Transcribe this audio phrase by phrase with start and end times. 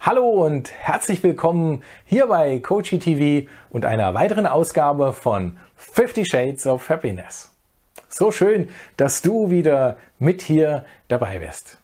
[0.00, 6.66] Hallo und herzlich willkommen hier bei Coachy TV und einer weiteren Ausgabe von 50 Shades
[6.68, 7.50] of Happiness.
[8.08, 11.78] So schön, dass du wieder mit hier dabei bist.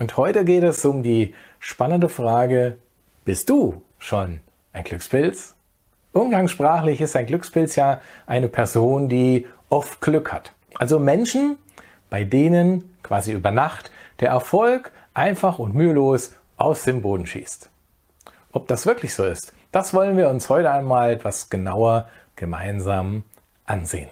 [0.00, 2.78] Und heute geht es um die spannende Frage,
[3.26, 4.40] bist du schon
[4.72, 5.54] ein Glückspilz?
[6.12, 10.52] Umgangssprachlich ist ein Glückspilz ja eine Person, die oft Glück hat.
[10.76, 11.58] Also Menschen,
[12.08, 13.90] bei denen quasi über Nacht
[14.20, 17.70] der Erfolg einfach und mühelos aus dem Boden schießt.
[18.52, 23.22] Ob das wirklich so ist, das wollen wir uns heute einmal etwas genauer gemeinsam
[23.64, 24.10] ansehen.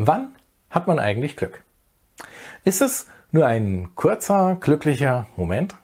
[0.00, 0.36] Wann
[0.70, 1.64] hat man eigentlich Glück?
[2.64, 5.76] Ist es nur ein kurzer, glücklicher Moment?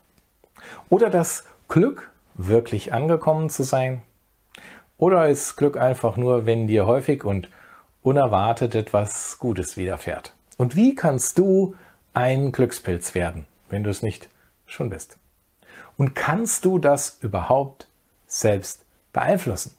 [0.89, 4.03] Oder das Glück wirklich angekommen zu sein?
[4.97, 7.49] Oder ist Glück einfach nur, wenn dir häufig und
[8.03, 10.35] unerwartet etwas Gutes widerfährt?
[10.57, 11.75] Und wie kannst du
[12.13, 14.29] ein Glückspilz werden, wenn du es nicht
[14.67, 15.19] schon bist?
[15.97, 17.89] Und kannst du das überhaupt
[18.27, 19.75] selbst beeinflussen?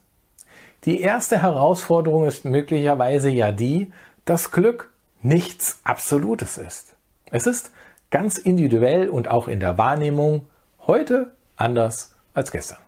[0.84, 3.92] Die erste Herausforderung ist möglicherweise ja die,
[4.24, 4.92] dass Glück
[5.22, 6.94] nichts Absolutes ist.
[7.30, 7.72] Es ist
[8.10, 10.46] ganz individuell und auch in der Wahrnehmung
[10.86, 12.78] heute anders als gestern.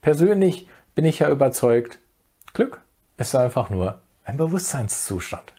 [0.00, 1.98] Persönlich bin ich ja überzeugt,
[2.52, 2.82] Glück
[3.16, 5.52] ist einfach nur ein Bewusstseinszustand.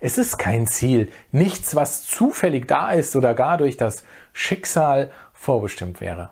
[0.00, 6.00] Es ist kein Ziel, nichts, was zufällig da ist oder gar durch das Schicksal vorbestimmt
[6.00, 6.30] wäre.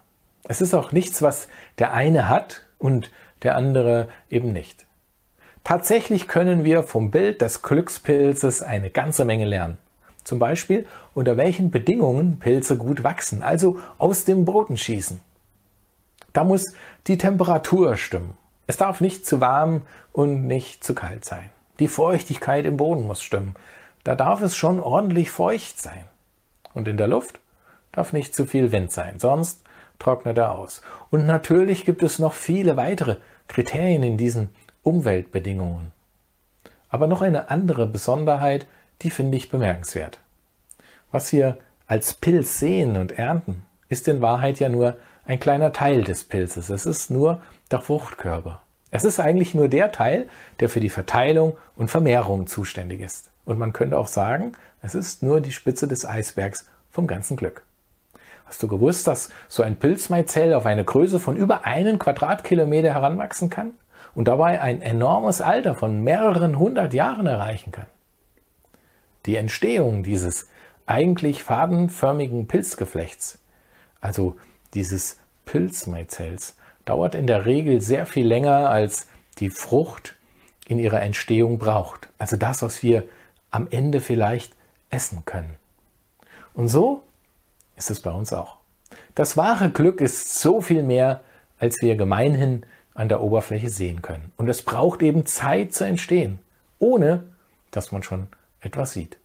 [0.49, 3.11] Es ist auch nichts, was der eine hat und
[3.43, 4.87] der andere eben nicht.
[5.65, 9.79] Tatsächlich können wir vom Bild des Glückspilzes eine ganze Menge lernen.
[10.25, 15.21] Zum Beispiel, unter welchen Bedingungen Pilze gut wachsen, also aus dem Boden schießen.
[16.33, 16.73] Da muss
[17.07, 18.37] die Temperatur stimmen.
[18.67, 21.51] Es darf nicht zu warm und nicht zu kalt sein.
[21.79, 23.55] Die Feuchtigkeit im Boden muss stimmen.
[24.05, 26.05] Da darf es schon ordentlich feucht sein.
[26.75, 27.41] Und in der Luft
[27.93, 29.63] darf nicht zu viel Wind sein, sonst
[29.99, 30.83] trocknet er aus.
[31.11, 33.17] Und natürlich gibt es noch viele weitere
[33.49, 34.51] Kriterien in diesen
[34.83, 35.93] Umweltbedingungen.
[36.89, 38.67] Aber noch eine andere Besonderheit,
[39.03, 40.19] die finde ich bemerkenswert.
[41.11, 46.05] Was wir als Pilz sehen und ernten, ist in Wahrheit ja nur ein kleiner Teil
[46.05, 46.71] des Pilzes.
[46.71, 48.63] Es ist nur der Fruchtkörper.
[48.91, 53.31] Es ist eigentlich nur der Teil, der für die Verteilung und Vermehrung zuständig ist.
[53.45, 57.63] Und man könnte auch sagen, es ist nur die Spitze des Eisbergs vom ganzen Glück.
[58.45, 63.49] Hast du gewusst, dass so ein Pilzmaizell auf eine Größe von über einen Quadratkilometer heranwachsen
[63.49, 63.75] kann
[64.15, 67.87] und dabei ein enormes Alter von mehreren hundert Jahren erreichen kann?
[69.27, 70.49] Die Entstehung dieses
[70.87, 73.39] eigentlich fadenförmigen Pilzgeflechts,
[74.01, 74.37] also
[74.75, 79.07] dieses Pilzmaizells, dauert in der Regel sehr viel länger, als
[79.39, 80.17] die Frucht
[80.67, 82.09] in ihrer Entstehung braucht.
[82.19, 83.05] Also das, was wir
[83.51, 84.55] am Ende vielleicht
[84.91, 85.57] essen können.
[86.55, 87.03] Und so
[87.77, 88.59] ist es bei uns auch.
[89.15, 91.23] Das wahre Glück ist so viel mehr,
[91.59, 92.65] als wir gemeinhin
[92.95, 94.33] an der Oberfläche sehen können.
[94.37, 96.39] Und es braucht eben Zeit zu entstehen,
[96.79, 97.25] ohne
[97.71, 98.29] dass man schon
[98.61, 99.17] etwas sieht.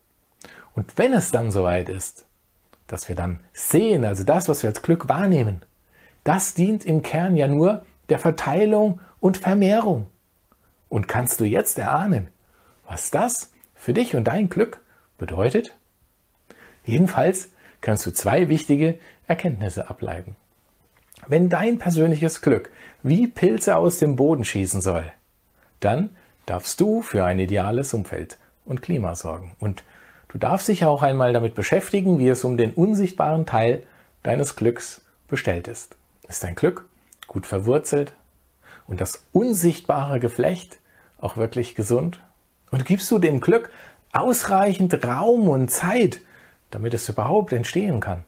[0.76, 2.26] Und wenn es dann soweit ist,
[2.88, 5.62] dass wir dann sehen, also das, was wir als Glück wahrnehmen,
[6.24, 10.08] das dient im Kern ja nur der Verteilung und Vermehrung.
[10.90, 12.30] Und kannst du jetzt erahnen,
[12.88, 14.82] was das für dich und dein Glück
[15.18, 15.76] bedeutet?
[16.84, 17.50] Jedenfalls
[17.82, 20.36] kannst du zwei wichtige Erkenntnisse ableiten.
[21.28, 25.12] Wenn dein persönliches Glück wie Pilze aus dem Boden schießen soll,
[25.80, 29.56] dann darfst du für ein ideales Umfeld und Klima sorgen.
[29.60, 29.84] Und
[30.36, 33.84] du darfst dich auch einmal damit beschäftigen, wie es um den unsichtbaren Teil
[34.22, 35.96] deines Glücks bestellt ist.
[36.28, 36.90] Ist dein Glück
[37.26, 38.12] gut verwurzelt
[38.86, 40.80] und das unsichtbare Geflecht
[41.20, 42.20] auch wirklich gesund?
[42.70, 43.70] Und gibst du dem Glück
[44.12, 46.20] ausreichend Raum und Zeit,
[46.70, 48.26] damit es überhaupt entstehen kann?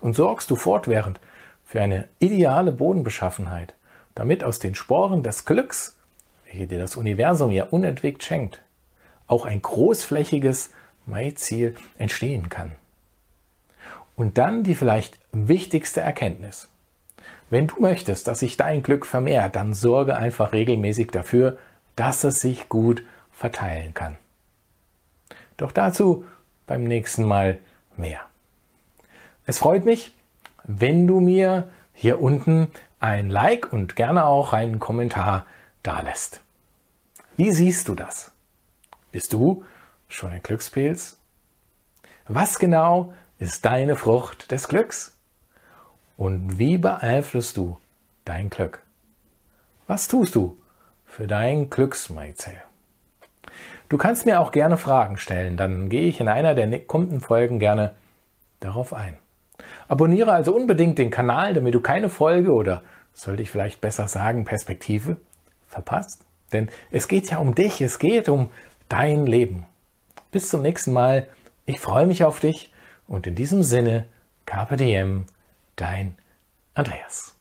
[0.00, 1.18] Und sorgst du fortwährend
[1.64, 3.74] für eine ideale Bodenbeschaffenheit,
[4.14, 5.96] damit aus den Sporen des Glücks,
[6.44, 8.62] welche dir das Universum ja unentwegt schenkt,
[9.26, 10.70] auch ein großflächiges
[11.08, 12.72] Maiziel entstehen kann.
[14.16, 16.68] Und dann die vielleicht wichtigste Erkenntnis.
[17.50, 21.58] Wenn du möchtest, dass sich dein Glück vermehrt, dann sorge einfach regelmäßig dafür,
[21.96, 24.16] dass es sich gut verteilen kann.
[25.56, 26.24] Doch dazu
[26.66, 27.58] beim nächsten Mal
[27.96, 28.20] mehr.
[29.46, 30.14] Es freut mich,
[30.64, 32.68] wenn du mir hier unten
[33.00, 35.46] ein Like und gerne auch einen Kommentar
[35.82, 36.42] dalässt.
[37.36, 38.32] Wie siehst du das?
[39.10, 39.64] Bist du
[40.08, 41.18] schon ein Glückspilz?
[42.26, 45.16] Was genau ist deine Frucht des Glücks?
[46.16, 47.78] Und wie beeinflusst du
[48.24, 48.82] dein Glück?
[49.86, 50.58] Was tust du
[51.18, 52.52] für dein Glücksmeizel.
[53.88, 57.58] Du kannst mir auch gerne Fragen stellen, dann gehe ich in einer der kommenden Folgen
[57.58, 57.94] gerne
[58.60, 59.16] darauf ein.
[59.88, 62.82] Abonniere also unbedingt den Kanal, damit du keine Folge oder
[63.14, 65.16] sollte ich vielleicht besser sagen Perspektive
[65.66, 66.24] verpasst.
[66.52, 68.50] Denn es geht ja um dich, es geht um
[68.88, 69.66] dein Leben.
[70.30, 71.28] Bis zum nächsten Mal.
[71.64, 72.70] Ich freue mich auf dich
[73.06, 74.06] und in diesem Sinne,
[74.76, 75.26] Diem,
[75.76, 76.16] dein
[76.74, 77.37] Andreas.